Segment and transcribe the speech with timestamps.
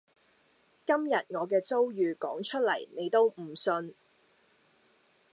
[0.83, 3.93] 今日我嘅遭遇講出嚟你都唔信